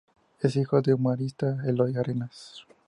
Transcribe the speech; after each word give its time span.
Es 0.39 0.55
hijo 0.55 0.81
del 0.81 0.95
humorista 0.95 1.59
Eloy 1.63 1.95
Arenas. 1.95 2.63